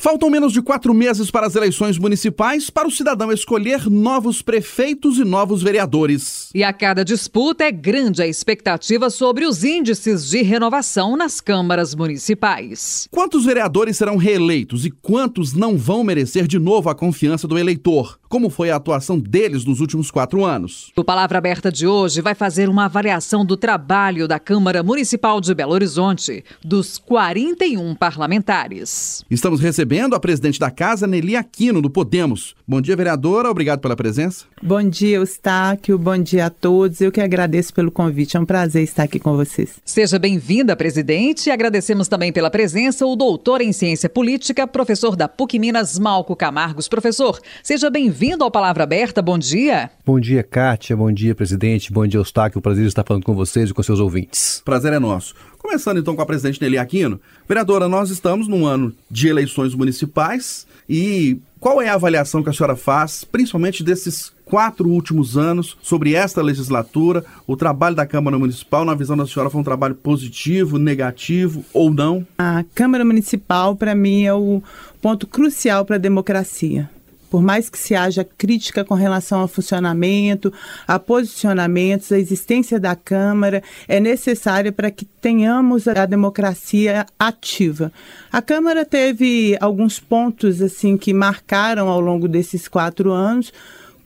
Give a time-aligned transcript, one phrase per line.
[0.00, 5.18] Faltam menos de quatro meses para as eleições municipais para o cidadão escolher novos prefeitos
[5.18, 6.48] e novos vereadores.
[6.54, 11.94] E a cada disputa é grande a expectativa sobre os índices de renovação nas câmaras
[11.94, 13.08] municipais.
[13.10, 18.18] Quantos vereadores serão reeleitos e quantos não vão merecer de novo a confiança do eleitor?
[18.26, 20.92] Como foi a atuação deles nos últimos quatro anos?
[20.96, 25.52] O Palavra Aberta de hoje vai fazer uma avaliação do trabalho da Câmara Municipal de
[25.52, 29.24] Belo Horizonte, dos 41 parlamentares.
[29.28, 32.54] Estamos recebendo recebendo a presidente da casa, Nelly Aquino, do Podemos.
[32.66, 33.50] Bom dia, vereadora.
[33.50, 34.44] Obrigado pela presença.
[34.62, 35.98] Bom dia, Eustáquio.
[35.98, 37.00] Bom dia a todos.
[37.00, 38.36] Eu que agradeço pelo convite.
[38.36, 39.80] É um prazer estar aqui com vocês.
[39.84, 41.48] Seja bem-vinda, presidente.
[41.48, 46.36] E agradecemos também pela presença o doutor em ciência política, professor da PUC Minas, Malco
[46.36, 46.86] Camargos.
[46.86, 49.20] Professor, seja bem-vindo ao Palavra Aberta.
[49.20, 49.90] Bom dia.
[50.06, 50.96] Bom dia, Kátia.
[50.96, 51.92] Bom dia, presidente.
[51.92, 52.62] Bom dia, Eustáquio.
[52.62, 54.62] Prazer estar falando com vocês e com seus ouvintes.
[54.64, 55.34] Prazer é nosso.
[55.70, 57.20] Começando então com a presidente Nelly Aquino.
[57.48, 62.52] Vereadora, nós estamos num ano de eleições municipais e qual é a avaliação que a
[62.52, 68.84] senhora faz, principalmente desses quatro últimos anos, sobre esta legislatura, o trabalho da Câmara Municipal,
[68.84, 72.26] na visão da senhora, foi um trabalho positivo, negativo ou não?
[72.36, 74.60] A Câmara Municipal, para mim, é o
[75.00, 76.90] ponto crucial para a democracia
[77.30, 80.52] por mais que se haja crítica com relação ao funcionamento,
[80.86, 87.92] a posicionamentos, a existência da Câmara é necessária para que tenhamos a democracia ativa.
[88.32, 93.52] A Câmara teve alguns pontos assim que marcaram ao longo desses quatro anos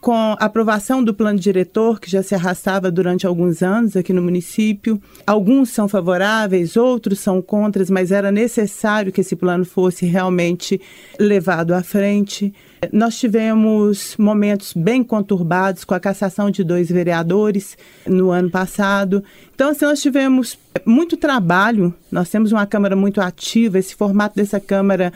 [0.05, 4.21] com a aprovação do plano diretor, que já se arrastava durante alguns anos aqui no
[4.21, 5.01] município.
[5.27, 10.79] Alguns são favoráveis, outros são contras, mas era necessário que esse plano fosse realmente
[11.19, 12.53] levado à frente.
[12.93, 17.75] Nós tivemos momentos bem conturbados com a cassação de dois vereadores
[18.07, 19.25] no ano passado.
[19.55, 24.61] Então, assim, nós tivemos muito trabalho, nós temos uma Câmara muito ativa, esse formato dessa
[24.61, 25.15] Câmara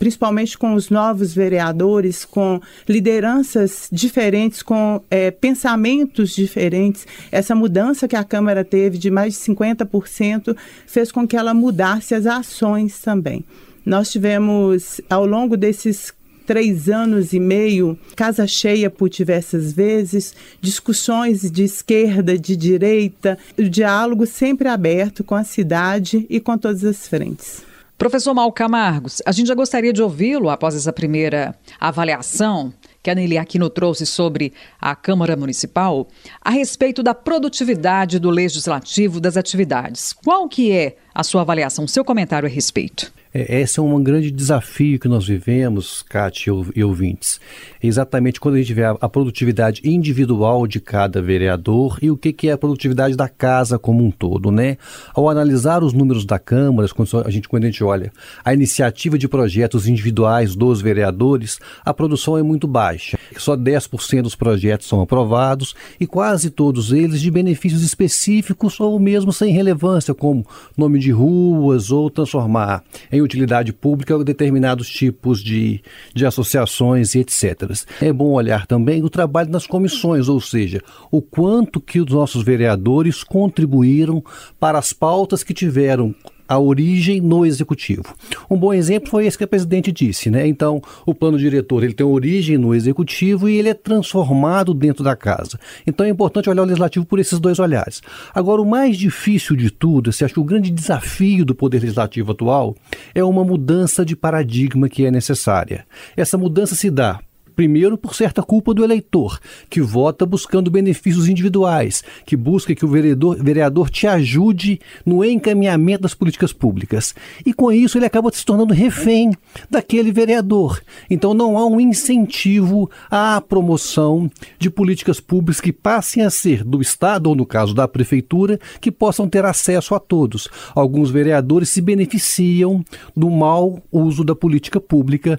[0.00, 7.06] principalmente com os novos vereadores, com lideranças diferentes, com é, pensamentos diferentes.
[7.30, 10.56] Essa mudança que a Câmara teve de mais de 50%
[10.86, 13.44] fez com que ela mudasse as ações também.
[13.84, 16.14] Nós tivemos, ao longo desses
[16.46, 23.68] três anos e meio, casa cheia por diversas vezes, discussões de esquerda, de direita, o
[23.68, 27.69] diálogo sempre aberto com a cidade e com todas as frentes.
[28.00, 32.72] Professor Mal Camargos, a gente já gostaria de ouvi-lo após essa primeira avaliação
[33.02, 36.08] que a Nelly Aquino trouxe sobre a Câmara Municipal
[36.40, 40.14] a respeito da produtividade do Legislativo das atividades.
[40.14, 43.12] Qual que é a sua avaliação, seu comentário a respeito?
[43.32, 47.40] É, esse é um grande desafio que nós vivemos, Cátia e ouvintes.
[47.80, 52.32] Exatamente quando a gente vê a, a, produtividade individual de cada vereador e o que,
[52.32, 54.76] que é a produtividade da casa como um todo, né?
[55.14, 58.12] Ao analisar os números da Câmara, quando a gente, quando a gente olha
[58.44, 63.16] a iniciativa de projetos individuais dos vereadores, a produção é muito baixa.
[63.36, 69.32] Só 10% dos projetos são aprovados e quase todos eles de benefícios específicos ou mesmo
[69.32, 70.44] sem relevância, como
[70.76, 75.82] nome de ruas ou transformar em utilidade pública determinados tipos de,
[76.14, 77.70] de associações e etc.
[78.00, 82.44] É bom olhar também o trabalho nas comissões, ou seja, o quanto que os nossos
[82.44, 84.22] vereadores contribuíram
[84.58, 86.14] para as pautas que tiveram
[86.50, 88.12] a origem no executivo.
[88.50, 90.48] Um bom exemplo foi esse que a presidente disse, né?
[90.48, 95.14] Então, o plano diretor ele tem origem no executivo e ele é transformado dentro da
[95.14, 95.60] casa.
[95.86, 98.02] Então é importante olhar o legislativo por esses dois olhares.
[98.34, 102.32] Agora, o mais difícil de tudo, você acha que o grande desafio do poder legislativo
[102.32, 102.74] atual
[103.14, 105.86] é uma mudança de paradigma que é necessária.
[106.16, 107.20] Essa mudança se dá
[107.60, 109.38] Primeiro, por certa culpa do eleitor,
[109.68, 116.04] que vota buscando benefícios individuais, que busca que o vereador, vereador te ajude no encaminhamento
[116.04, 117.14] das políticas públicas.
[117.44, 119.32] E com isso ele acaba se tornando refém
[119.68, 120.80] daquele vereador.
[121.10, 126.80] Então não há um incentivo à promoção de políticas públicas que passem a ser do
[126.80, 130.48] Estado, ou no caso da Prefeitura, que possam ter acesso a todos.
[130.74, 132.82] Alguns vereadores se beneficiam
[133.14, 135.38] do mau uso da política pública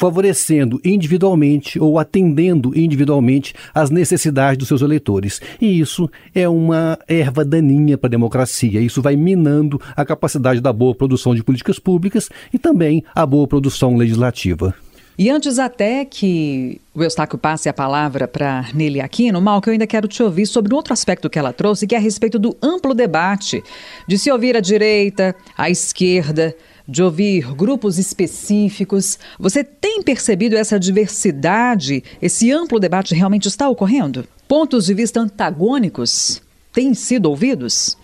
[0.00, 5.42] favorecendo individualmente ou atendendo individualmente às necessidades dos seus eleitores.
[5.60, 8.80] E isso é uma erva daninha para a democracia.
[8.80, 13.46] Isso vai minando a capacidade da boa produção de políticas públicas e também a boa
[13.46, 14.74] produção legislativa.
[15.18, 19.72] E antes até que o Eustáquio passe a palavra para Nelly Aquino, Mal, que eu
[19.72, 22.38] ainda quero te ouvir sobre um outro aspecto que ela trouxe, que é a respeito
[22.38, 23.62] do amplo debate
[24.08, 26.56] de se ouvir a direita, a esquerda,
[26.90, 29.18] de ouvir grupos específicos.
[29.38, 32.02] Você tem percebido essa diversidade?
[32.20, 34.26] Esse amplo debate realmente está ocorrendo?
[34.50, 36.42] pontos de vista antagônicos
[36.72, 37.96] têm sido ouvidos?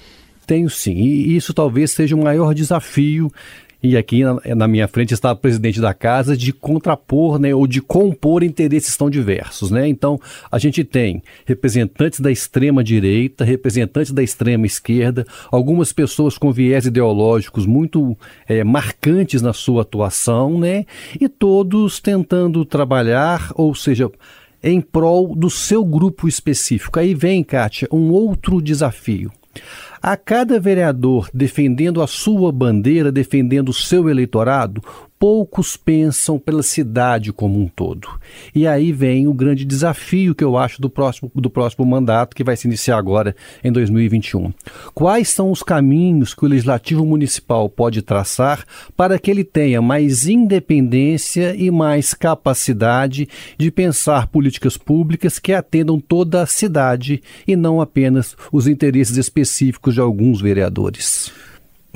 [0.46, 3.32] Tenho sim, e isso talvez seja o maior desafio
[3.82, 7.66] e aqui na, na, minha frente está o presidente da casa de contrapor, né, ou
[7.66, 9.86] de compor interesses tão diversos, né?
[9.86, 10.18] Então,
[10.50, 16.86] a gente tem representantes da extrema direita, representantes da extrema esquerda, algumas pessoas com viés
[16.86, 18.16] ideológicos muito
[18.48, 20.84] é, marcantes na sua atuação, né?
[21.20, 24.10] E todos tentando trabalhar, ou seja,
[24.62, 26.98] em prol do seu grupo específico.
[26.98, 29.30] Aí vem, Kátia, um outro desafio.
[30.02, 34.82] A cada vereador defendendo a sua bandeira, defendendo o seu eleitorado,
[35.18, 38.08] poucos pensam pela cidade como um todo.
[38.54, 42.44] E aí vem o grande desafio que eu acho do próximo, do próximo mandato, que
[42.44, 43.34] vai se iniciar agora
[43.64, 44.52] em 2021.
[44.94, 48.64] Quais são os caminhos que o Legislativo Municipal pode traçar
[48.96, 53.28] para que ele tenha mais independência e mais capacidade
[53.58, 59.94] de pensar políticas públicas que atendam toda a cidade e não apenas os interesses específicos
[59.94, 61.32] de alguns vereadores?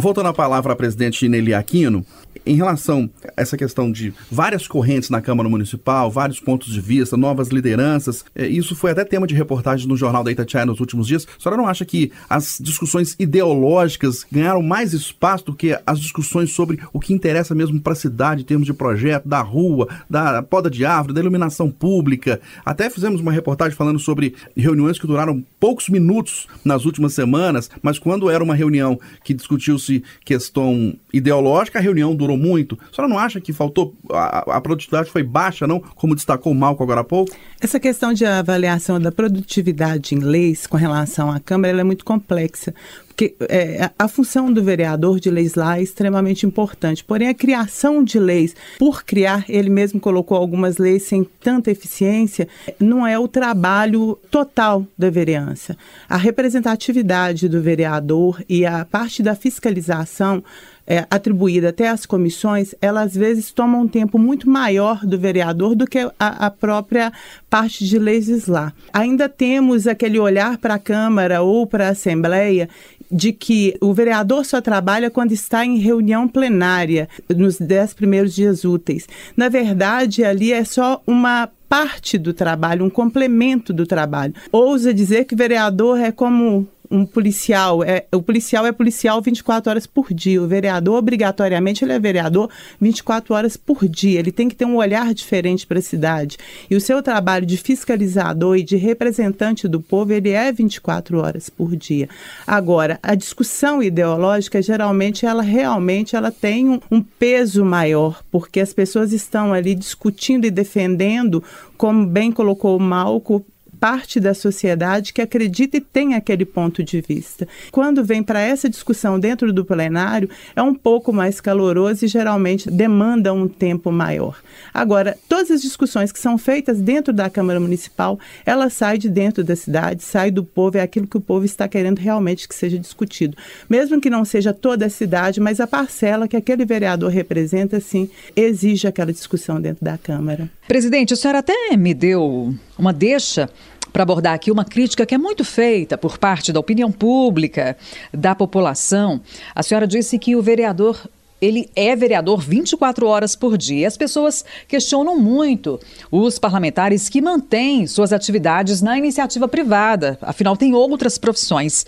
[0.00, 2.06] Voltando a palavra à presidente Nelly Aquino,
[2.50, 7.16] em relação a essa questão de várias correntes na Câmara Municipal, vários pontos de vista,
[7.16, 11.06] novas lideranças, é, isso foi até tema de reportagem no Jornal da Itatiaia nos últimos
[11.06, 11.28] dias.
[11.38, 16.50] A senhora não acha que as discussões ideológicas ganharam mais espaço do que as discussões
[16.50, 20.42] sobre o que interessa mesmo para a cidade, em termos de projeto, da rua, da
[20.42, 22.40] poda de árvore, da iluminação pública?
[22.64, 27.96] Até fizemos uma reportagem falando sobre reuniões que duraram poucos minutos nas últimas semanas, mas
[27.96, 32.78] quando era uma reunião que discutiu-se questão ideológica, a reunião durou muito.
[32.90, 35.80] A senhora não acha que faltou, a, a produtividade foi baixa, não?
[35.80, 37.32] Como destacou o Malco agora há pouco?
[37.60, 42.74] Essa questão de avaliação da produtividade em leis com relação à Câmara é muito complexa,
[43.08, 47.04] porque é, a função do vereador de legislar é extremamente importante.
[47.04, 52.48] Porém, a criação de leis, por criar, ele mesmo colocou algumas leis sem tanta eficiência,
[52.78, 55.76] não é o trabalho total da vereança.
[56.08, 60.42] A representatividade do vereador e a parte da fiscalização
[60.90, 65.76] é, atribuída até às comissões, ela às vezes toma um tempo muito maior do vereador
[65.76, 67.12] do que a, a própria
[67.48, 68.74] parte de legislar.
[68.92, 72.68] Ainda temos aquele olhar para a Câmara ou para a Assembleia
[73.08, 78.64] de que o vereador só trabalha quando está em reunião plenária, nos dez primeiros dias
[78.64, 79.08] úteis.
[79.36, 84.34] Na verdade, ali é só uma parte do trabalho, um complemento do trabalho.
[84.50, 89.86] Ousa dizer que vereador é como um policial, é, o policial é policial 24 horas
[89.86, 90.42] por dia.
[90.42, 92.50] O vereador, obrigatoriamente, ele é vereador
[92.80, 94.18] 24 horas por dia.
[94.18, 96.36] Ele tem que ter um olhar diferente para a cidade.
[96.68, 101.48] E o seu trabalho de fiscalizador e de representante do povo, ele é 24 horas
[101.48, 102.08] por dia.
[102.46, 108.72] Agora, a discussão ideológica, geralmente, ela realmente ela tem um, um peso maior, porque as
[108.72, 111.42] pessoas estão ali discutindo e defendendo,
[111.76, 113.44] como bem colocou o Malco,
[113.80, 117.48] parte da sociedade que acredita e tem aquele ponto de vista.
[117.72, 122.70] Quando vem para essa discussão dentro do plenário, é um pouco mais caloroso e geralmente
[122.70, 124.38] demanda um tempo maior.
[124.72, 129.42] Agora, todas as discussões que são feitas dentro da Câmara Municipal, ela sai de dentro
[129.42, 132.78] da cidade, sai do povo, é aquilo que o povo está querendo realmente que seja
[132.78, 133.36] discutido.
[133.68, 138.10] Mesmo que não seja toda a cidade, mas a parcela que aquele vereador representa, sim,
[138.36, 140.50] exige aquela discussão dentro da Câmara.
[140.68, 143.48] Presidente, a senhora até me deu uma deixa
[143.92, 147.76] para abordar aqui uma crítica que é muito feita por parte da opinião pública,
[148.12, 149.20] da população.
[149.54, 151.08] A senhora disse que o vereador
[151.40, 153.88] ele é vereador 24 horas por dia.
[153.88, 160.74] As pessoas questionam muito os parlamentares que mantêm suas atividades na iniciativa privada, afinal, tem
[160.74, 161.86] outras profissões.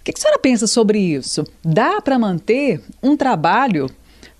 [0.00, 1.44] O que a senhora pensa sobre isso?
[1.64, 3.88] Dá para manter um trabalho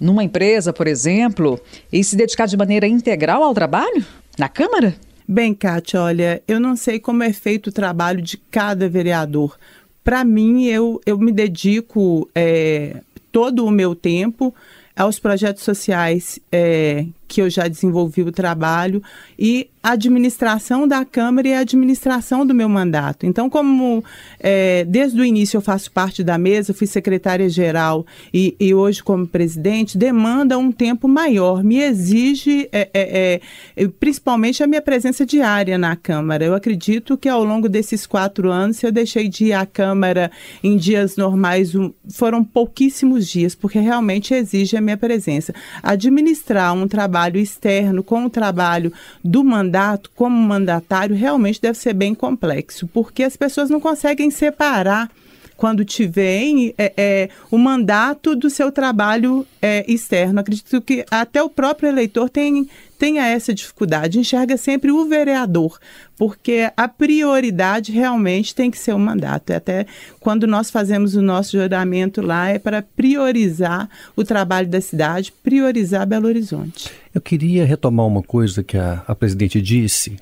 [0.01, 1.61] numa empresa, por exemplo,
[1.93, 4.05] e se dedicar de maneira integral ao trabalho?
[4.37, 4.95] Na Câmara?
[5.31, 9.59] Bem, Kátia, olha, eu não sei como é feito o trabalho de cada vereador.
[10.03, 14.55] Para mim, eu, eu me dedico é, todo o meu tempo
[14.97, 19.03] aos projetos sociais é, que eu já desenvolvi o trabalho
[19.39, 23.27] e a administração da Câmara e a administração do meu mandato.
[23.27, 24.03] Então, como
[24.41, 29.27] é, desde o início eu faço parte da mesa, fui secretária-geral e, e, hoje como
[29.27, 33.41] presidente, demanda um tempo maior, me exige é, é,
[33.77, 36.45] é, principalmente a minha presença diária na Câmara.
[36.45, 40.31] Eu acredito que ao longo desses quatro anos, se eu deixei de ir à Câmara
[40.63, 45.55] em dias normais, um, foram pouquíssimos dias, porque realmente exige a minha presença.
[45.83, 48.93] Administrar um trabalho trabalho externo com o trabalho
[49.25, 55.11] do mandato como mandatário realmente deve ser bem complexo, porque as pessoas não conseguem separar
[55.57, 60.39] quando tiverem é, é, o mandato do seu trabalho é, externo.
[60.39, 65.79] Acredito que até o próprio eleitor tem, tenha essa dificuldade, enxerga sempre o vereador,
[66.17, 69.53] porque a prioridade realmente tem que ser o mandato.
[69.53, 69.87] Até
[70.19, 76.07] quando nós fazemos o nosso juramento lá, é para priorizar o trabalho da cidade, priorizar
[76.07, 76.91] Belo Horizonte.
[77.15, 80.17] Eu queria retomar uma coisa que a, a presidente disse,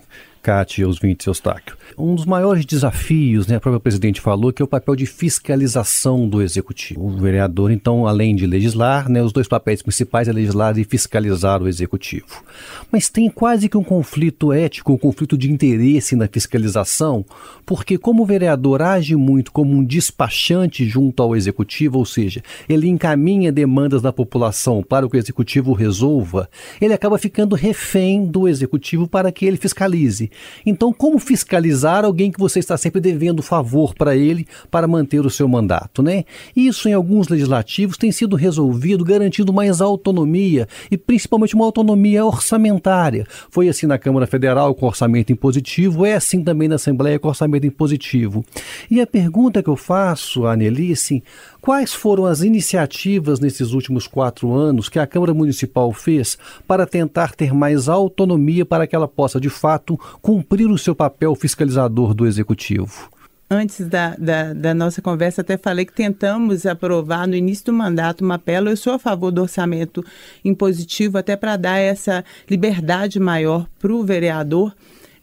[0.46, 1.76] Cátia e os 20 Eustáquio.
[1.98, 6.28] Um dos maiores desafios, né, a própria presidente falou, que é o papel de fiscalização
[6.28, 7.04] do executivo.
[7.04, 11.60] O vereador, então, além de legislar, né, os dois papéis principais é legislar e fiscalizar
[11.60, 12.44] o executivo.
[12.92, 17.24] Mas tem quase que um conflito ético, um conflito de interesse na fiscalização,
[17.64, 22.86] porque como o vereador age muito como um despachante junto ao executivo, ou seja, ele
[22.86, 26.48] encaminha demandas da população para que o executivo resolva,
[26.80, 30.30] ele acaba ficando refém do executivo para que ele fiscalize.
[30.64, 35.30] Então, como fiscalizar alguém que você está sempre devendo favor para ele para manter o
[35.30, 36.24] seu mandato, né?
[36.54, 43.26] Isso em alguns legislativos tem sido resolvido garantindo mais autonomia e principalmente uma autonomia orçamentária.
[43.50, 47.66] Foi assim na Câmara Federal com orçamento impositivo, é assim também na Assembleia com orçamento
[47.66, 48.44] impositivo.
[48.90, 51.22] E a pergunta que eu faço, Anelice,
[51.60, 57.34] quais foram as iniciativas nesses últimos quatro anos que a Câmara Municipal fez para tentar
[57.34, 62.26] ter mais autonomia para que ela possa, de fato, cumprir o seu papel fiscalizador do
[62.26, 63.08] Executivo?
[63.48, 68.24] Antes da, da, da, nossa conversa, até falei que tentamos aprovar no início do mandato
[68.24, 68.68] uma apelo.
[68.68, 70.04] Eu sou a favor do orçamento
[70.44, 74.74] impositivo, até para dar essa liberdade maior para o vereador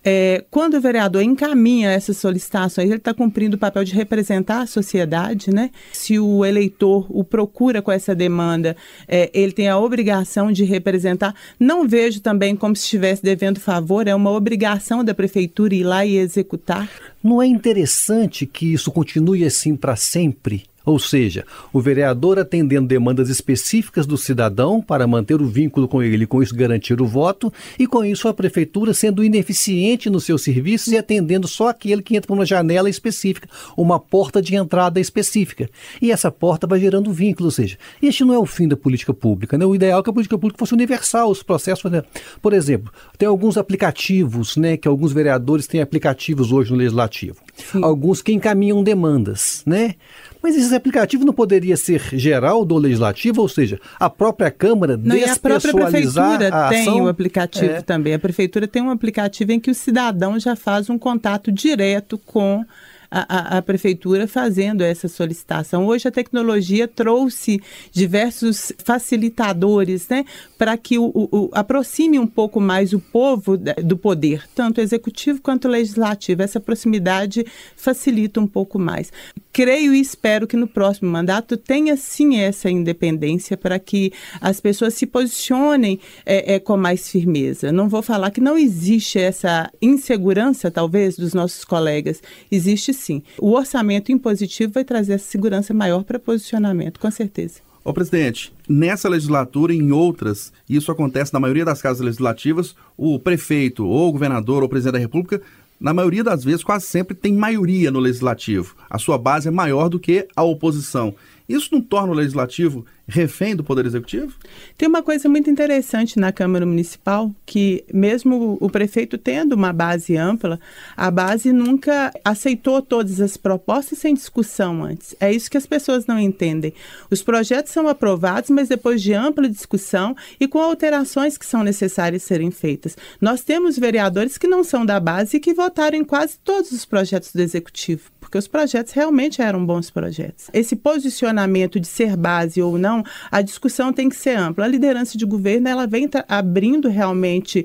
[0.04, 4.68] é, quando o vereador encaminha essas solicitações, ele está cumprindo o papel de representar a
[4.68, 5.72] sociedade, né?
[5.94, 8.76] Se o eleitor o procura com essa demanda,
[9.08, 11.34] é, ele tem a obrigação de representar.
[11.60, 16.06] Não vejo também como se estivesse devendo favor, é uma obrigação da prefeitura ir lá
[16.06, 16.90] e executar.
[17.24, 20.66] Não é interessante que isso continue assim para sempre?
[20.86, 26.24] Ou seja, o vereador atendendo demandas específicas do cidadão para manter o vínculo com ele
[26.24, 30.44] e com isso garantir o voto, e com isso a prefeitura sendo ineficiente nos seus
[30.44, 33.48] serviços e atendendo só aquele que entra por uma janela específica,
[33.78, 35.70] uma porta de entrada específica.
[36.02, 39.14] E essa porta vai gerando vínculo, ou seja, este não é o fim da política
[39.14, 39.58] pública.
[39.58, 39.66] Né?
[39.66, 41.90] O ideal é que a política pública fosse universal, os processos.
[41.90, 42.04] Né?
[42.42, 47.38] Por exemplo, tem alguns aplicativos, né, que alguns vereadores têm aplicativos hoje no legislativo.
[47.56, 47.84] Sim.
[47.84, 49.96] Alguns que encaminham demandas, né?
[50.44, 55.16] Mas esse aplicativo não poderia ser geral do legislativo, ou seja, a própria Câmara não,
[55.16, 57.82] e a própria prefeitura tem o aplicativo é.
[57.82, 58.14] também.
[58.14, 62.66] A prefeitura tem um aplicativo em que o cidadão já faz um contato direto com
[63.14, 65.86] a, a, prefeitura fazendo essa solicitação.
[65.86, 70.26] Hoje a tecnologia trouxe diversos facilitadores né,
[70.58, 75.68] para que o, o, aproxime um pouco mais o povo do poder, tanto executivo quanto
[75.68, 76.42] legislativo.
[76.42, 79.12] Essa proximidade facilita um pouco mais.
[79.52, 84.96] Creio e espero que no próximo mandato tenha sim essa independência para que as pessoas
[84.96, 87.72] se posicionem é, é, com mais firmeza.
[87.72, 92.20] Não vou falar que não existe essa insegurança, talvez, dos nossos colegas.
[92.52, 93.24] Existe sim.
[93.40, 97.62] O orçamento impositivo vai trazer essa segurança maior para posicionamento, com certeza.
[97.84, 103.20] Ô presidente, nessa legislatura e em outras, isso acontece na maioria das casas legislativas, o
[103.20, 105.42] prefeito ou o governador ou o presidente da república,
[105.84, 108.74] na maioria das vezes, quase sempre tem maioria no legislativo.
[108.90, 111.14] A sua base é maior do que a oposição.
[111.54, 114.34] Isso não torna o legislativo refém do Poder Executivo?
[114.78, 120.18] Tem uma coisa muito interessante na Câmara Municipal, que mesmo o prefeito tendo uma base
[120.18, 120.60] ampla,
[120.96, 125.16] a base nunca aceitou todas as propostas sem discussão antes.
[125.20, 126.74] É isso que as pessoas não entendem.
[127.12, 132.24] Os projetos são aprovados, mas depois de ampla discussão e com alterações que são necessárias
[132.24, 132.98] serem feitas.
[133.22, 136.86] Nós temos vereadores que não são da base e que votaram em quase todos os
[136.86, 140.50] projetos do Executivo, porque os projetos realmente eram bons projetos.
[140.52, 144.66] Esse posicionamento de ser base ou não a discussão tem que ser ampla.
[144.66, 147.64] A liderança de governo ela vem abrindo realmente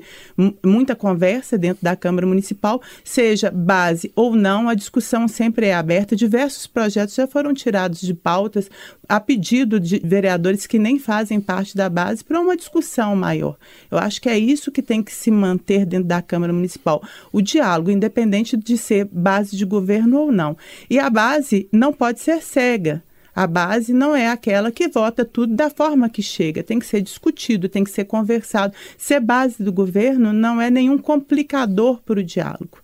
[0.63, 6.15] muita conversa dentro da Câmara Municipal, seja base ou não, a discussão sempre é aberta.
[6.15, 8.69] Diversos projetos já foram tirados de pautas
[9.09, 13.57] a pedido de vereadores que nem fazem parte da base para uma discussão maior.
[13.89, 17.01] Eu acho que é isso que tem que se manter dentro da Câmara Municipal.
[17.31, 20.55] O diálogo, independente de ser base de governo ou não.
[20.89, 23.03] E a base não pode ser cega.
[23.35, 27.01] A base não é aquela que vota tudo da forma que chega, tem que ser
[27.01, 28.73] discutido, tem que ser conversado.
[28.97, 32.79] Ser base do governo não é nenhum complicador para o diálogo.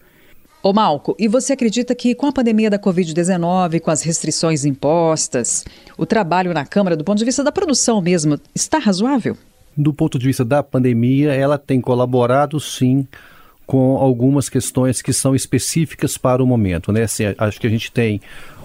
[0.63, 5.63] Ô Malco, e você acredita que com a pandemia da Covid-19, com as restrições impostas,
[5.97, 9.37] o trabalho na Câmara, do ponto de vista da produção mesmo, está razoável?
[9.77, 13.05] Do ponto de vista da pandemia, ela tem colaborado sim
[13.65, 16.91] com algumas questões que são específicas para o momento.
[16.91, 17.03] Né?
[17.03, 18.21] Assim, acho que a gente tem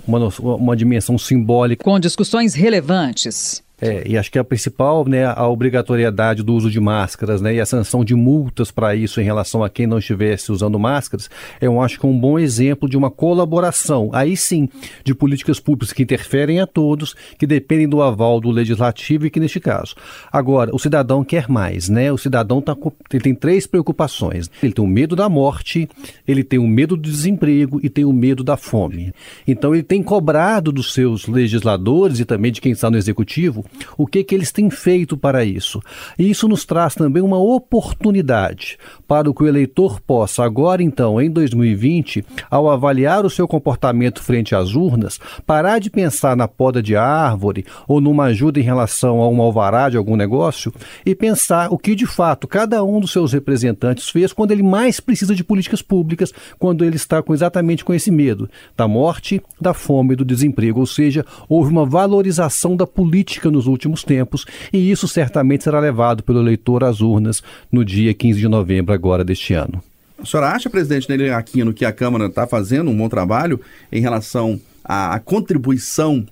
[0.06, 1.84] uma, uma dimensão simbólica.
[1.84, 3.62] Com discussões relevantes.
[3.80, 7.60] É, e acho que a principal, né, a obrigatoriedade do uso de máscaras, né, e
[7.60, 11.80] a sanção de multas para isso em relação a quem não estivesse usando máscaras, eu
[11.80, 14.68] acho que é um bom exemplo de uma colaboração, aí sim,
[15.04, 19.40] de políticas públicas que interferem a todos, que dependem do aval do legislativo e que
[19.40, 19.94] neste caso.
[20.30, 22.12] Agora, o cidadão quer mais, né?
[22.12, 22.76] O cidadão tá,
[23.12, 24.50] ele tem três preocupações.
[24.62, 25.88] Ele tem o medo da morte,
[26.26, 29.12] ele tem o medo do desemprego e tem o medo da fome.
[29.46, 33.64] Então ele tem cobrado dos seus legisladores e também de quem está no executivo
[33.96, 35.80] o que, que eles têm feito para isso.
[36.18, 41.30] E isso nos traz também uma oportunidade para que o eleitor possa, agora então, em
[41.30, 46.96] 2020, ao avaliar o seu comportamento frente às urnas, parar de pensar na poda de
[46.96, 50.72] árvore ou numa ajuda em relação a um alvará de algum negócio
[51.04, 55.00] e pensar o que de fato cada um dos seus representantes fez quando ele mais
[55.00, 59.74] precisa de políticas públicas, quando ele está com exatamente com esse medo da morte, da
[59.74, 60.80] fome e do desemprego.
[60.80, 66.22] Ou seja, houve uma valorização da política nos últimos tempos, e isso certamente será levado
[66.22, 69.82] pelo eleitor às urnas no dia 15 de novembro agora deste ano.
[70.18, 73.60] A senhora acha, presidente Nelly Aquino, que a Câmara está fazendo um bom trabalho
[73.92, 76.26] em relação à contribuição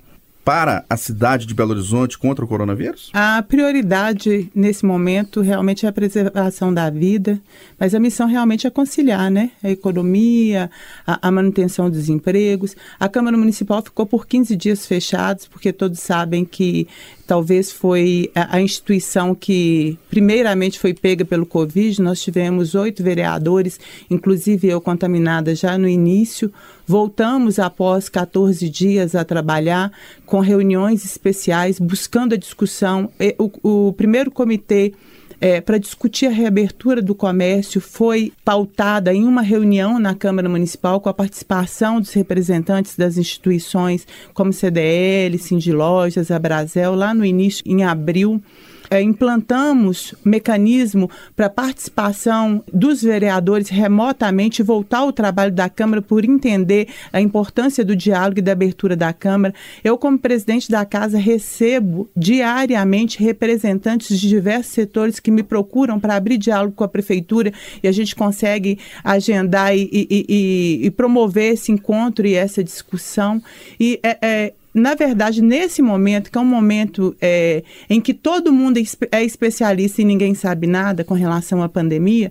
[0.49, 3.11] para a cidade de Belo Horizonte contra o coronavírus?
[3.13, 7.39] A prioridade nesse momento realmente é a preservação da vida,
[7.79, 9.51] mas a missão realmente é conciliar né?
[9.63, 10.71] a economia,
[11.07, 12.75] a, a manutenção dos empregos.
[12.99, 16.89] A Câmara Municipal ficou por 15 dias fechados, porque todos sabem que
[17.29, 22.01] talvez foi a, instituição que primeiramente foi pega pelo Covid.
[22.01, 23.79] Nós tivemos oito vereadores,
[24.11, 26.51] inclusive eu contaminada já no início.
[26.87, 29.93] Voltamos após 14 dias a trabalhar
[30.25, 33.11] com reuniões especiais, buscando a discussão.
[33.39, 34.95] O, o primeiro comitê
[35.41, 41.01] é, para discutir a reabertura do comércio foi pautada em uma reunião na Câmara Municipal
[41.01, 47.63] com a participação dos representantes das instituições como CDL, Cindy Lojas, Abrazel, lá no início,
[47.67, 48.43] em abril
[48.91, 56.89] é, implantamos mecanismo para participação dos vereadores remotamente, voltar ao trabalho da Câmara por entender
[57.13, 59.55] a importância do diálogo e da abertura da Câmara.
[59.83, 66.15] Eu, como presidente da Casa, recebo diariamente representantes de diversos setores que me procuram para
[66.15, 71.55] abrir diálogo com a Prefeitura e a gente consegue agendar e, e, e, e promover
[71.55, 73.43] esse encontro e essa discussão.
[73.79, 78.53] E é, é na verdade, nesse momento, que é um momento é, em que todo
[78.53, 78.79] mundo
[79.11, 82.31] é especialista e ninguém sabe nada com relação à pandemia,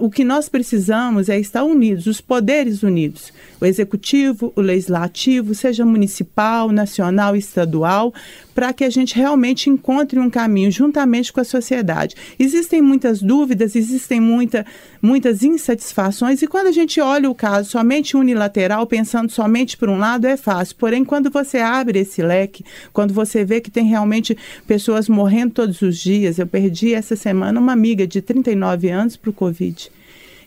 [0.00, 5.84] o que nós precisamos é estar unidos, os poderes unidos, o executivo, o legislativo, seja
[5.84, 8.12] municipal, nacional, estadual,
[8.58, 12.16] para que a gente realmente encontre um caminho juntamente com a sociedade.
[12.36, 14.66] Existem muitas dúvidas, existem muita,
[15.00, 19.96] muitas insatisfações, e quando a gente olha o caso somente unilateral, pensando somente por um
[19.96, 20.74] lado, é fácil.
[20.74, 25.80] Porém, quando você abre esse leque, quando você vê que tem realmente pessoas morrendo todos
[25.80, 29.88] os dias, eu perdi essa semana uma amiga de 39 anos para o Covid.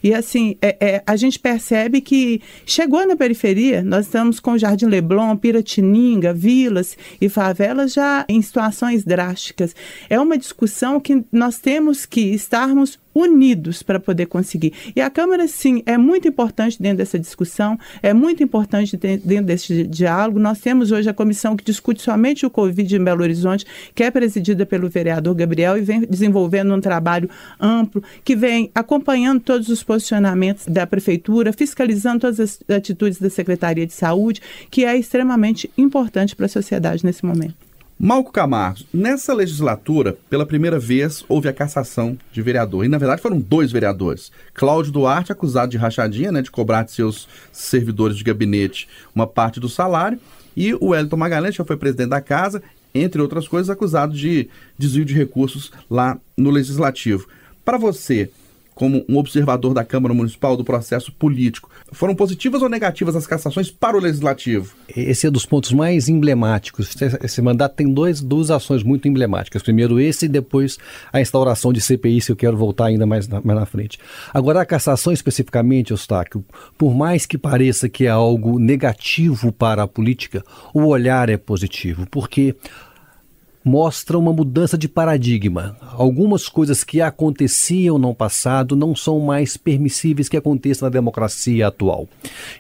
[0.03, 4.85] E assim, é, é, a gente percebe que chegou na periferia, nós estamos com Jardim
[4.85, 9.75] Leblon, Piratininga, vilas e favelas já em situações drásticas.
[10.09, 14.73] É uma discussão que nós temos que estarmos unidos para poder conseguir.
[14.95, 19.83] E a Câmara, sim, é muito importante dentro dessa discussão, é muito importante dentro desse
[19.83, 20.39] diálogo.
[20.39, 24.11] Nós temos hoje a comissão que discute somente o Covid em Belo Horizonte, que é
[24.11, 29.83] presidida pelo vereador Gabriel e vem desenvolvendo um trabalho amplo, que vem acompanhando todos os
[29.83, 36.35] posicionamentos da Prefeitura, fiscalizando todas as atitudes da Secretaria de Saúde, que é extremamente importante
[36.35, 37.70] para a sociedade nesse momento.
[38.03, 42.83] Malco Camargo, nessa legislatura, pela primeira vez, houve a cassação de vereador.
[42.83, 44.31] E, na verdade, foram dois vereadores.
[44.55, 49.59] Cláudio Duarte, acusado de rachadinha, né, de cobrar de seus servidores de gabinete uma parte
[49.59, 50.19] do salário.
[50.57, 55.05] E o Wellington Magalhães, que foi presidente da casa, entre outras coisas, acusado de desvio
[55.05, 57.27] de recursos lá no Legislativo.
[57.63, 58.31] Para você,
[58.73, 61.69] como um observador da Câmara Municipal do processo político.
[61.91, 64.73] Foram positivas ou negativas as cassações para o Legislativo?
[64.95, 66.95] Esse é dos pontos mais emblemáticos.
[67.23, 69.61] Esse mandato tem dois, duas ações muito emblemáticas.
[69.61, 70.77] Primeiro esse e depois
[71.11, 73.99] a instauração de CPI, se eu quero voltar ainda mais na, mais na frente.
[74.33, 76.43] Agora, a cassação especificamente, Eustáquio,
[76.77, 82.07] por mais que pareça que é algo negativo para a política, o olhar é positivo,
[82.09, 82.55] porque
[83.63, 85.77] mostra uma mudança de paradigma.
[85.81, 92.07] Algumas coisas que aconteciam no passado não são mais permissíveis que aconteçam na democracia atual.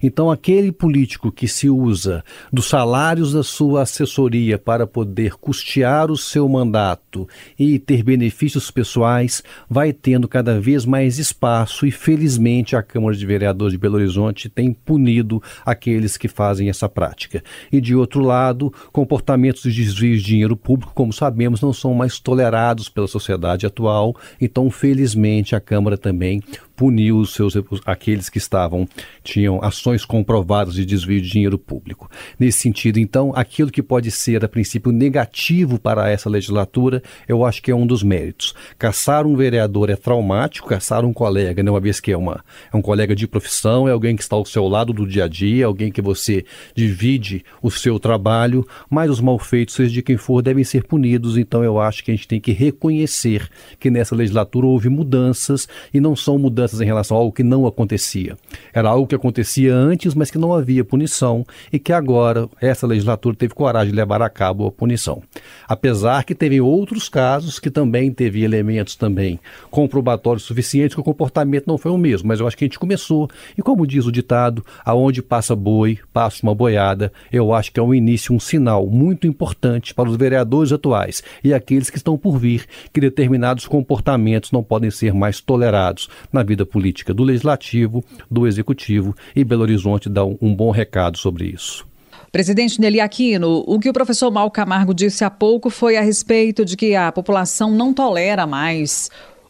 [0.01, 6.17] Então, aquele político que se usa dos salários da sua assessoria para poder custear o
[6.17, 12.83] seu mandato e ter benefícios pessoais vai tendo cada vez mais espaço e, felizmente, a
[12.83, 17.43] Câmara de Vereadores de Belo Horizonte tem punido aqueles que fazem essa prática.
[17.71, 22.19] E, de outro lado, comportamentos de desvio de dinheiro público como sabemos, não são mais
[22.19, 24.15] tolerados pela sociedade atual.
[24.39, 26.41] Então, felizmente, a Câmara também
[26.81, 27.53] puniu os seus
[27.85, 28.87] aqueles que estavam
[29.23, 32.09] tinham ações comprovadas de desvio de dinheiro público.
[32.39, 37.61] Nesse sentido, então, aquilo que pode ser a princípio negativo para essa legislatura, eu acho
[37.61, 38.55] que é um dos méritos.
[38.79, 42.75] Caçar um vereador é traumático, caçar um colega, né, uma vez que é uma é
[42.75, 45.67] um colega de profissão, é alguém que está ao seu lado do dia a dia,
[45.67, 50.63] alguém que você divide o seu trabalho, mas os malfeitos, seja de quem for, devem
[50.63, 51.37] ser punidos.
[51.37, 53.47] Então, eu acho que a gente tem que reconhecer
[53.79, 58.37] que nessa legislatura houve mudanças e não são mudanças em relação ao que não acontecia.
[58.73, 63.35] Era algo que acontecia antes, mas que não havia punição e que agora essa legislatura
[63.35, 65.21] teve coragem de levar a cabo a punição.
[65.67, 71.65] Apesar que teve outros casos que também teve elementos também comprobatórios suficientes que o comportamento
[71.67, 74.11] não foi o mesmo, mas eu acho que a gente começou e como diz o
[74.11, 78.85] ditado, aonde passa boi, passa uma boiada, eu acho que é um início, um sinal
[78.85, 84.51] muito importante para os vereadores atuais e aqueles que estão por vir que determinados comportamentos
[84.51, 90.09] não podem ser mais tolerados na vida política do Legislativo, do Executivo e Belo Horizonte
[90.09, 91.85] dá um, um bom recado sobre isso.
[92.31, 96.63] Presidente Nelly Aquino, o que o professor Mal Camargo disse há pouco foi a respeito
[96.63, 99.09] de que a população não tolera mais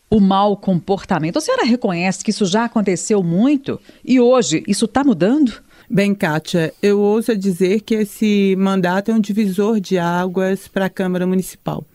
[0.09, 1.37] o mau comportamento.
[1.37, 5.61] A senhora reconhece que isso já aconteceu muito e hoje isso está mudando?
[5.89, 10.89] Bem, Kátia, eu ouso dizer que esse mandato é um divisor de águas para a
[10.89, 11.85] Câmara Municipal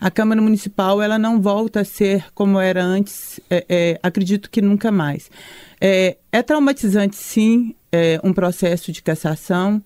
[0.00, 4.62] a Câmara Municipal ela não volta a ser como era antes, é, é, acredito que
[4.62, 5.30] nunca mais.
[5.80, 9.82] É, é traumatizante, sim, é, um processo de cassação.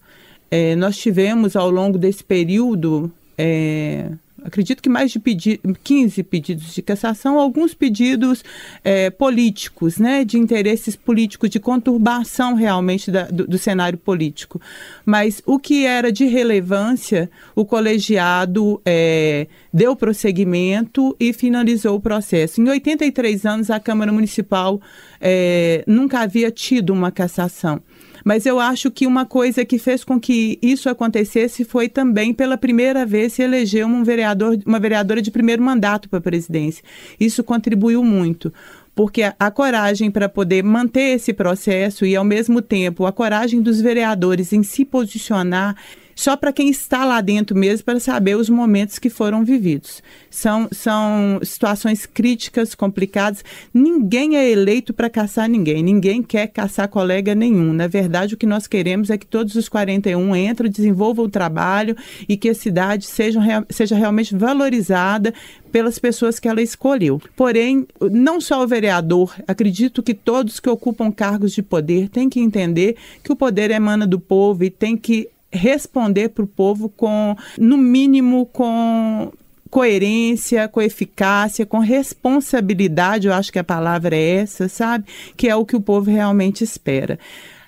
[0.50, 4.10] É, nós tivemos ao longo desse período é,
[4.44, 8.44] acredito que mais de pedi 15 pedidos de cassação, alguns pedidos
[8.84, 14.60] é, políticos, né, de interesses políticos, de conturbação realmente da, do, do, cenário político.
[15.04, 22.60] Mas o que era de relevância, o colegiado é, deu prosseguimento e finalizou o processo.
[22.60, 24.80] Em 83 anos, a Câmara Municipal
[25.20, 27.80] é, nunca havia tido uma cassação.
[28.24, 32.56] Mas eu acho que uma coisa que fez com que isso acontecesse foi também pela
[32.56, 36.84] primeira vez se eleger um vereador, uma vereadora de primeiro mandato para a presidência.
[37.18, 38.52] Isso contribuiu muito
[38.94, 43.60] porque a, a coragem para poder manter esse processo e, ao mesmo tempo, a coragem
[43.60, 45.76] dos vereadores em se posicionar
[46.14, 50.02] só para quem está lá dentro mesmo para saber os momentos que foram vividos.
[50.30, 53.44] São, são situações críticas, complicadas.
[53.72, 57.72] Ninguém é eleito para caçar ninguém, ninguém quer caçar colega nenhum.
[57.72, 61.96] Na verdade, o que nós queremos é que todos os 41 entrem, desenvolvam o trabalho
[62.28, 65.32] e que a cidade seja, seja realmente valorizada
[65.72, 67.20] pelas pessoas que ela escolheu.
[67.34, 72.40] Porém, não só o vereador, acredito que todos que ocupam cargos de poder têm que
[72.40, 77.36] entender que o poder emana do povo e tem que responder para o povo com,
[77.58, 79.32] no mínimo, com
[79.70, 85.06] coerência, com eficácia, com responsabilidade, eu acho que a palavra é essa, sabe?
[85.34, 87.18] Que é o que o povo realmente espera.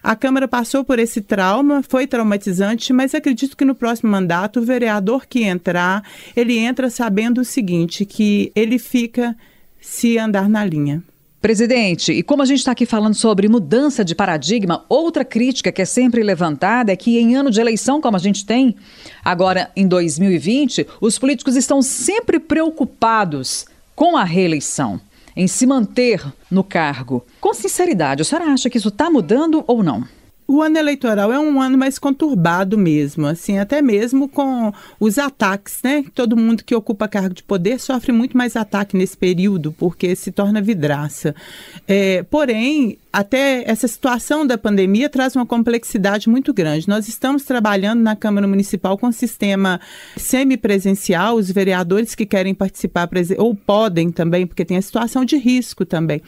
[0.02, 4.62] A Câmara passou por esse trauma, foi traumatizante, mas acredito que no próximo mandato o
[4.62, 6.02] vereador que entrar,
[6.36, 9.34] ele entra sabendo o seguinte, que ele fica
[9.80, 11.02] se andar na linha.
[11.44, 15.82] Presidente, e como a gente está aqui falando sobre mudança de paradigma, outra crítica que
[15.82, 18.74] é sempre levantada é que em ano de eleição, como a gente tem
[19.22, 24.98] agora em 2020, os políticos estão sempre preocupados com a reeleição,
[25.36, 27.22] em se manter no cargo.
[27.42, 30.02] Com sinceridade, a senhora acha que isso está mudando ou não?
[30.46, 35.80] O ano eleitoral é um ano mais conturbado mesmo, assim, até mesmo com os ataques,
[35.82, 36.04] né?
[36.14, 40.30] Todo mundo que ocupa cargo de poder sofre muito mais ataque nesse período, porque se
[40.30, 41.34] torna vidraça.
[41.88, 46.88] É, porém, até essa situação da pandemia traz uma complexidade muito grande.
[46.88, 49.80] Nós estamos trabalhando na Câmara Municipal com um sistema
[50.16, 55.86] semipresencial, os vereadores que querem participar, ou podem também, porque tem a situação de risco
[55.86, 56.20] também,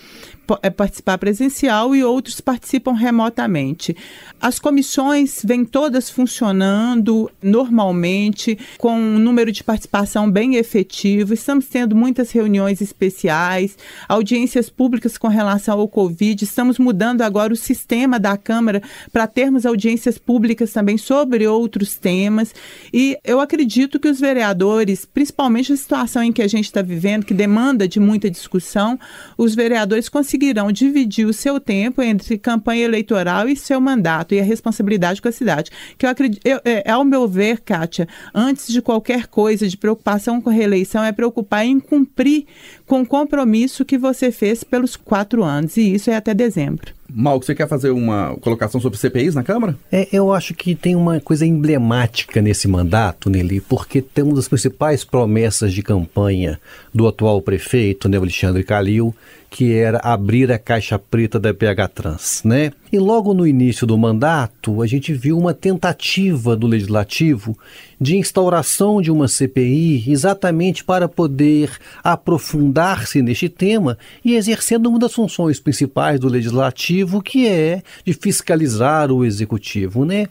[0.62, 3.96] é participar presencial e outros participam remotamente.
[4.40, 11.35] As comissões vêm todas funcionando normalmente, com um número de participação bem efetivo.
[11.35, 13.77] Estamos tendo muitas reuniões especiais,
[14.09, 16.44] audiências públicas com relação ao Covid.
[16.44, 21.96] Estamos estamos mudando agora o sistema da Câmara para termos audiências públicas também sobre outros
[21.96, 22.54] temas.
[22.92, 27.24] E eu acredito que os vereadores, principalmente a situação em que a gente está vivendo,
[27.24, 28.98] que demanda de muita discussão,
[29.36, 34.44] os vereadores conseguirão dividir o seu tempo entre campanha eleitoral e seu mandato e a
[34.44, 35.70] responsabilidade com a cidade.
[35.96, 40.40] Que eu acredito, eu, é, ao meu ver, Kátia, antes de qualquer coisa de preocupação
[40.40, 42.46] com a reeleição, é preocupar em cumprir
[42.86, 46.65] com o compromisso que você fez pelos quatro anos, e isso é até dezembro.
[47.09, 49.76] Mal, você quer fazer uma colocação sobre CPIs na Câmara?
[49.92, 54.48] É, eu acho que tem uma coisa emblemática nesse mandato, Nelly, porque tem uma das
[54.48, 56.61] principais promessas de campanha
[56.92, 59.14] do atual prefeito, né, Alexandre Calil,
[59.48, 62.72] que era abrir a caixa preta da PH Trans, né?
[62.92, 67.59] E logo no início do mandato, a gente viu uma tentativa do legislativo
[68.01, 71.70] de instauração de uma CPI exatamente para poder
[72.05, 79.11] aprofundar-se neste tema e exercendo uma das funções principais do legislativo, que é de fiscalizar
[79.11, 80.27] o executivo, né?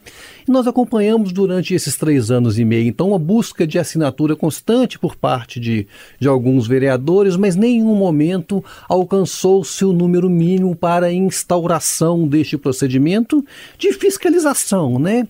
[0.46, 4.98] E nós acompanhamos durante esses três anos e meio, então, uma busca de assinatura constante
[4.98, 5.86] por parte de,
[6.20, 13.42] de alguns vereadores, mas nenhum momento alcançou-se o número mínimo para a instauração deste procedimento
[13.78, 15.26] de fiscalização, né?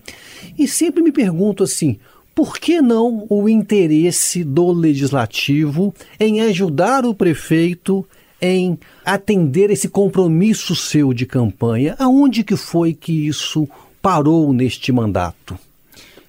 [0.59, 1.97] E sempre me pergunto assim,
[2.35, 8.05] por que não o interesse do legislativo em ajudar o prefeito
[8.41, 11.95] em atender esse compromisso seu de campanha?
[11.97, 13.67] Aonde que foi que isso
[14.01, 15.57] parou neste mandato?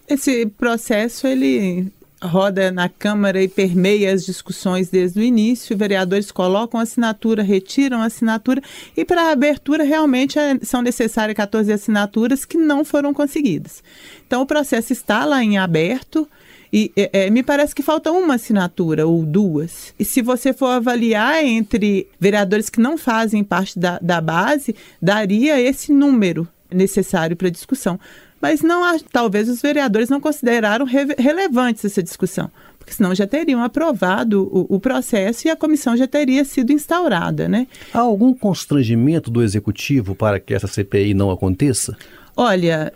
[0.08, 5.76] Esse processo ele roda na Câmara e permeia as discussões desde o início.
[5.76, 8.60] Vereadores colocam assinatura, retiram assinatura
[8.96, 13.82] e para a abertura realmente é, são necessárias 14 assinaturas que não foram conseguidas.
[14.26, 16.28] Então o processo está lá em aberto.
[16.70, 19.94] E é, é, me parece que falta uma assinatura ou duas.
[19.98, 25.58] E se você for avaliar entre vereadores que não fazem parte da, da base, daria
[25.58, 27.98] esse número necessário para discussão
[28.40, 33.62] mas não talvez os vereadores não consideraram re, relevantes essa discussão, porque senão já teriam
[33.62, 37.66] aprovado o, o, processo e a comissão já teria sido instaurada, né?
[37.92, 41.96] Há algum constrangimento do executivo para que essa CPI não aconteça?
[42.36, 42.92] Olha,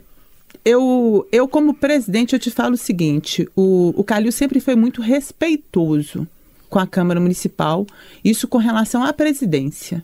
[0.64, 5.02] eu, eu como presidente eu te falo o seguinte: o, o Calil sempre foi muito
[5.02, 6.26] respeitoso
[6.68, 7.87] com a Câmara Municipal,
[8.24, 10.02] isso com relação à presidência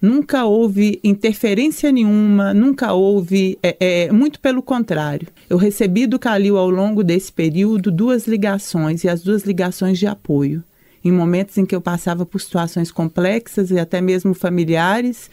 [0.00, 5.28] nunca houve interferência nenhuma, nunca houve, é, é, muito pelo contrário.
[5.48, 10.06] Eu recebi do Calil ao longo desse período duas ligações e as duas ligações de
[10.06, 10.62] apoio
[11.06, 15.30] em momentos em que eu passava por situações complexas e até mesmo familiares,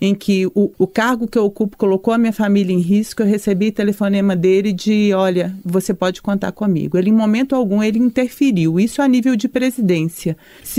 [0.00, 3.26] em que o, o cargo que eu ocupo colocou a minha família em risco, eu
[3.26, 6.98] recebi telefonema dele de, olha, você pode contar comigo.
[6.98, 10.36] Ele, em momento algum, ele interferiu, isso a nível de presidência.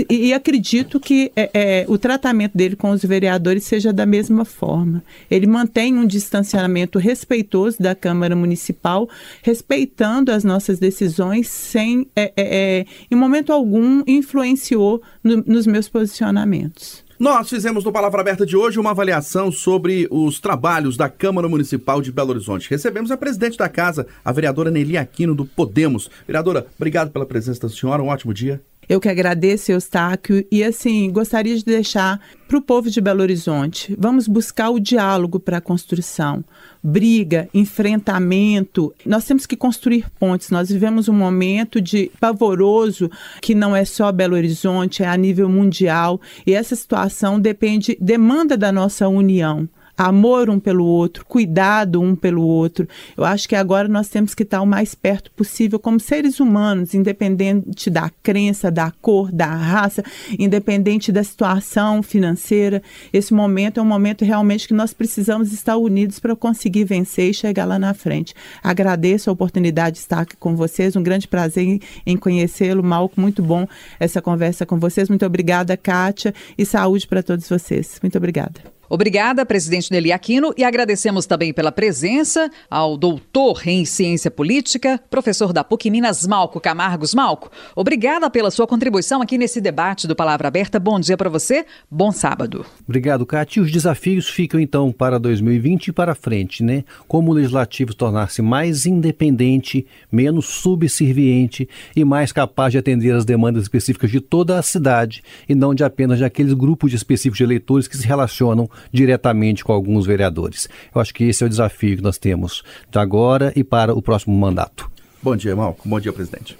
[0.08, 4.44] E, e acredito que é, é, o tratamento dele com os vereadores seja da mesma
[4.44, 5.02] forma.
[5.28, 9.08] Ele mantém um distanciamento respeitoso da Câmara Municipal,
[9.42, 15.66] respeitando as nossas decisões, sem, é, é, é em momento algum, influenciar influenciou no, nos
[15.66, 17.04] meus posicionamentos.
[17.18, 22.02] Nós fizemos no Palavra Aberta de hoje uma avaliação sobre os trabalhos da Câmara Municipal
[22.02, 22.68] de Belo Horizonte.
[22.68, 26.10] Recebemos a presidente da casa, a vereadora Nelly Aquino, do Podemos.
[26.26, 28.60] Vereadora, obrigado pela presença da senhora, um ótimo dia.
[28.88, 33.96] Eu que agradeço, Eustáquio, e assim, gostaria de deixar para o povo de Belo Horizonte,
[33.98, 36.44] vamos buscar o diálogo para a construção.
[36.80, 40.50] Briga, enfrentamento, nós temos que construir pontes.
[40.50, 43.10] Nós vivemos um momento de pavoroso
[43.42, 48.56] que não é só Belo Horizonte, é a nível mundial, e essa situação depende, demanda
[48.56, 52.88] da nossa união amor um pelo outro, cuidado um pelo outro.
[53.16, 56.94] Eu acho que agora nós temos que estar o mais perto possível como seres humanos,
[56.94, 60.02] independente da crença, da cor, da raça,
[60.38, 62.82] independente da situação financeira.
[63.12, 67.34] Esse momento é um momento realmente que nós precisamos estar unidos para conseguir vencer e
[67.34, 68.34] chegar lá na frente.
[68.62, 73.42] Agradeço a oportunidade de estar aqui com vocês, um grande prazer em conhecê-lo, Malco, muito
[73.42, 73.66] bom
[73.98, 75.08] essa conversa com vocês.
[75.08, 77.98] Muito obrigada, Kátia, e saúde para todos vocês.
[78.02, 78.75] Muito obrigada.
[78.88, 85.52] Obrigada, presidente Nelly Aquino, e agradecemos também pela presença ao doutor em ciência política, professor
[85.52, 87.14] da PUC Minas, Malco Camargos.
[87.14, 90.78] Malco, obrigada pela sua contribuição aqui nesse debate do Palavra Aberta.
[90.78, 92.64] Bom dia para você, bom sábado.
[92.86, 93.62] Obrigado, Cátia.
[93.62, 96.84] Os desafios ficam então para 2020 e para frente, né?
[97.08, 103.64] Como o legislativo tornar-se mais independente, menos subserviente e mais capaz de atender as demandas
[103.64, 107.88] específicas de toda a cidade e não de apenas de aqueles grupos específicos de eleitores
[107.88, 110.68] que se relacionam diretamente com alguns vereadores.
[110.94, 114.02] Eu acho que esse é o desafio que nós temos de agora e para o
[114.02, 114.90] próximo mandato.
[115.22, 115.88] Bom dia, Malco.
[115.88, 116.56] Bom dia, presidente.